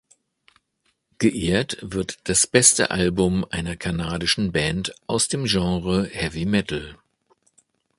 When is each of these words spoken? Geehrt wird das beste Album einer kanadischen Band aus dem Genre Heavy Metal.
Geehrt 1.19 1.77
wird 1.83 2.27
das 2.27 2.47
beste 2.47 2.89
Album 2.89 3.45
einer 3.51 3.75
kanadischen 3.77 4.51
Band 4.51 4.95
aus 5.05 5.27
dem 5.27 5.45
Genre 5.45 6.07
Heavy 6.07 6.45
Metal. 6.47 6.97